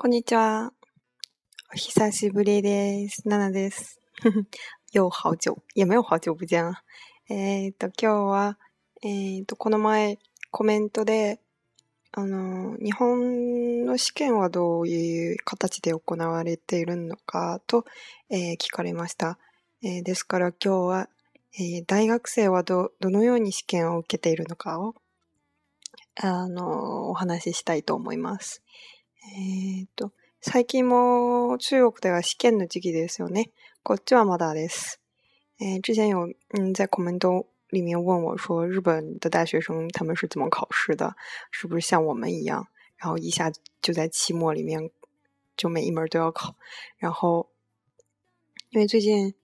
[0.00, 0.72] こんにちは。
[1.72, 3.26] お久しぶりです。
[3.28, 3.98] ナナです。
[4.92, 5.56] ヨ好久。
[5.74, 6.74] 也没有好久不ゃん。
[7.28, 8.58] えっ、ー、と、今日は、
[9.02, 10.20] えっ、と、この前
[10.52, 11.40] コメントで、
[12.12, 17.84] あの、日本の試験はどういう形で行われているのかと、
[18.30, 19.36] えー、聞かれました。
[19.82, 21.08] えー、ですから今日は、
[21.58, 24.94] えー、大学生はど、どのように試験を受けているのかを、
[26.22, 28.62] あの、お話ししたいと思います。
[29.30, 30.10] 呃，
[30.40, 33.50] 最近も中国では試験の時期ですよね。
[33.82, 34.98] こっちはまだです。
[35.82, 36.32] 之前有
[36.72, 41.14] 在评论里里面问我说，日本的大学生他们是怎么考试的？
[41.50, 43.52] 是不是像我们一样，然后一下
[43.82, 44.90] 就在期末里面
[45.58, 46.56] 就每一门都要考？
[46.96, 47.50] 然后
[48.70, 49.34] 因为最近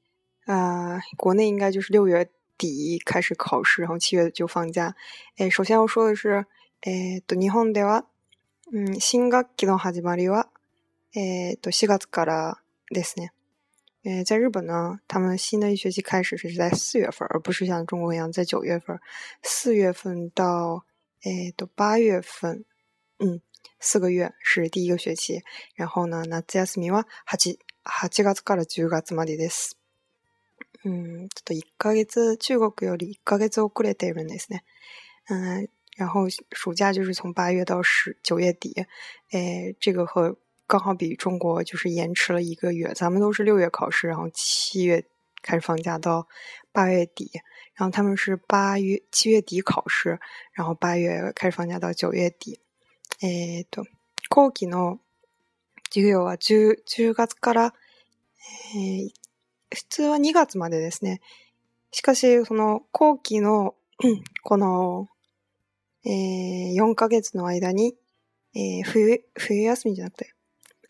[0.47, 4.97] 啊，国内应该就是六月底开始考试，然后七月就放假。
[5.37, 6.47] 哎，首先要说的是，
[6.81, 8.05] 哎，ドニホンでは。
[8.75, 10.49] うん、新学期の始まりは、
[11.15, 12.59] えっ、ー、と、4月から
[12.91, 13.33] ですね。
[14.05, 19.01] え在日本呢，他们新的一学期開始是在四月份，而不是像中国一样在9月份。
[19.45, 20.85] 四月份到
[21.23, 22.65] 诶，到八月份，
[23.21, 23.41] 嗯，
[23.79, 25.43] 四个月是第一个学期。
[25.77, 29.79] 然后呢，夏休みは8、八月から10月までです。
[30.85, 34.65] ん、ちょっと1ヶ月中国より1ヶ月遅れているんですね。
[35.29, 38.85] 嗯、然后暑假就是从八月到十九月底，
[39.31, 40.37] 诶，这个和
[40.67, 42.93] 刚好比中国就是延迟了一个月。
[42.95, 45.05] 咱们都是六月考试，然后七月
[45.43, 46.27] 开始放假到
[46.73, 47.31] 八月底，
[47.75, 50.19] 然后他们是八月七月底考试，
[50.53, 52.61] 然后八月开始放假到九月底。
[53.21, 53.85] えっと、
[54.31, 54.99] 後期の
[55.91, 57.75] 授月は十十月から
[58.75, 59.13] え
[59.71, 61.21] 普通は二月までですね。
[61.93, 63.77] しかしその後期の
[64.43, 65.07] この
[66.07, 67.95] えー、4ヶ月の間に、
[68.55, 70.35] えー、冬、冬休みじゃなくて、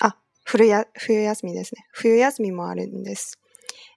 [0.00, 1.86] あ、冬や、冬休みですね。
[1.92, 3.38] 冬休みもあるんです。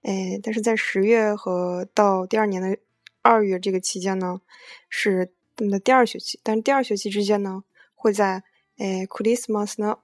[0.04, 2.78] えー、但是在十月和到第二年の
[3.24, 4.42] 二月这个期間呢，
[4.90, 6.40] 是他们的第二学期。
[6.44, 7.64] 但第二学期之间呢，
[7.96, 8.44] 会在
[8.80, 9.98] えー、クリスマスの、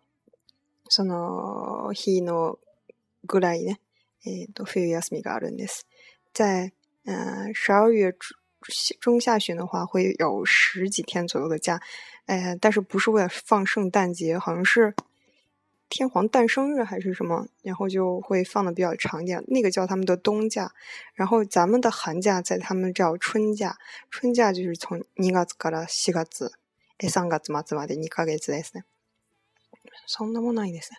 [0.90, 2.58] その、日の
[3.28, 3.80] ぐらいね、
[4.26, 5.86] えっ、ー、と、冬休みがあるんです。
[6.34, 6.74] 在、
[7.06, 8.34] 呃、12月
[9.00, 11.82] 中下旬的话会有十几天左右的假，
[12.26, 14.94] 呃，但是不是为了放圣诞节，好像是
[15.90, 19.44] 天皇诞生日还是什么，然后就会放的比较长一点。
[19.48, 20.72] 那个叫他们的冬假，
[21.16, 23.78] 然后咱们的寒假在他们叫春假，
[24.10, 28.84] 春假就是从二月から四月、三月嘛まで二尼月给すね。
[30.08, 30.92] そんなもないです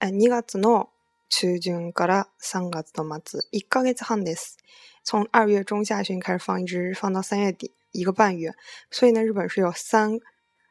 [0.00, 0.28] ね。
[0.28, 0.93] 嘎子の
[1.28, 4.58] 中旬から三月の末一ヶ月半です。
[5.04, 8.54] 从二月中下旬开始放，一直放到三月底，一个半月。
[8.90, 10.18] 所以呢，日本是有三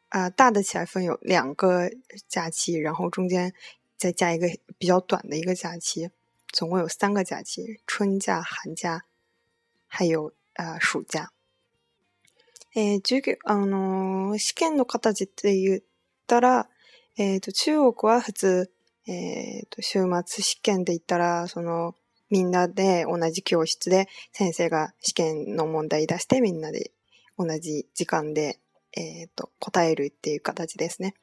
[0.09, 1.91] 啊大的起来分有两个
[2.27, 3.53] 假期，然后中间
[3.97, 4.47] 再加一个
[4.77, 6.09] 比较短的一个假期，
[6.51, 9.03] 总共有三个假期：春假、寒假，
[9.87, 11.31] 还有啊暑假。
[12.75, 15.81] え、中国あの試験の形で言っ
[16.25, 16.67] たら、
[17.17, 18.72] えっと中国は普通
[19.07, 21.95] えっ、ー、と、週末試験で言ったら、その、
[22.29, 26.89] みんなで同じ教室で先生が試験の問題出してみんなで
[27.37, 28.59] 同じ時間で、
[28.95, 31.15] えっ、ー、と、答えるっていう形ですね。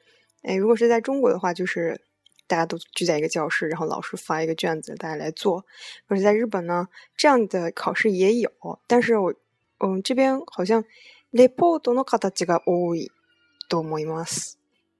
[0.43, 1.99] えー、如果是在中国的话、就是、
[2.47, 5.65] 大家都聚在一个教室，然后老师发一个卷子，大家来做。
[6.07, 8.51] 可是，在日本呢，这样的考试也有，
[8.87, 9.33] 但是我，
[9.79, 10.83] 嗯，这边好像
[11.33, 13.09] レポートの形が多い
[13.69, 14.60] と思います。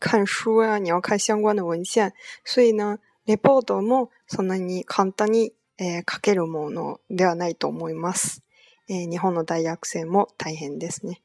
[0.00, 2.12] 看书啊，你要看相关的文献，
[2.44, 8.42] 所以呢，レポートもそんなに簡単にえ書けるものではないと思います。
[8.88, 11.20] え日本の大学生も大変ですね。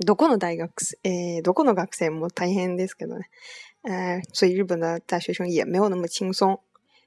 [0.00, 0.70] どこの大学、
[1.02, 3.30] えどこの学生も大変ですけどね。
[4.32, 6.60] 所以日本的大学生也没有那么轻松，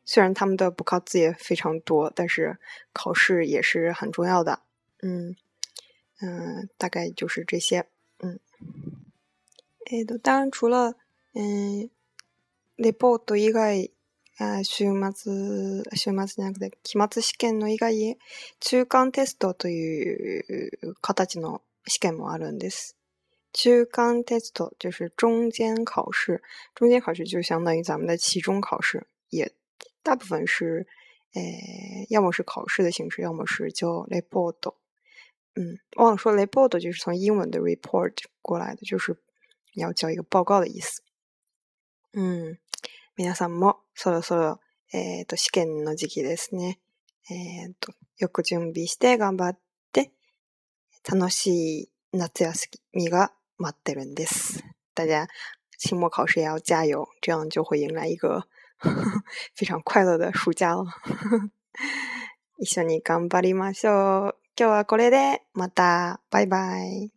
[0.03, 2.57] 虽然他们的补考作业非常多，但是
[2.91, 4.61] 考试也是很重要的。
[5.03, 5.35] 嗯
[6.21, 7.85] 嗯，大概就是这些。
[8.17, 8.39] 嗯。
[9.89, 10.95] えっと、当然除了
[12.77, 13.89] レポート以外、
[14.37, 18.17] 啊、週末、週末なくて期末試験の以外、
[18.59, 20.39] 中間テストとい
[20.89, 22.95] う形の試験もあるんです。
[23.53, 26.41] 中間テスト就是中间考试，
[26.75, 29.51] 中间考试就相当于咱们的期中考试，也
[30.03, 30.87] 大部分是
[31.33, 34.75] 诶，要么是考试的形式，要么是叫レポート。
[35.55, 39.17] 嗯，忘了说レポート就是从英文的 report 过来的，就是。
[39.75, 41.01] 要交一个报告的意思。
[42.13, 42.57] 嗯，
[43.17, 44.59] 皆さんもそろそろ
[44.91, 46.79] えっ、と試験の時期ですね。
[47.29, 49.57] えっ、とよく準備して頑張っ
[49.93, 50.11] て
[51.09, 54.61] 楽しい夏休みが待ってるんです。
[54.93, 55.27] 大家
[55.77, 58.45] 期末考试也要加油，这样就会迎来一个
[59.55, 60.85] 非常快乐的暑假了。
[62.59, 64.37] 一緒に頑張りましょう。
[64.57, 67.11] 今日はこれで、また、バイバイ。